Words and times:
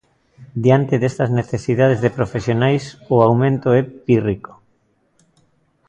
Diante 0.63 0.95
destas 1.03 1.29
necesidades 1.39 1.99
de 2.03 2.15
profesionais, 2.17 2.83
o 3.15 3.17
aumento 3.27 3.67
é 3.79 3.81
pírrico. 4.07 4.53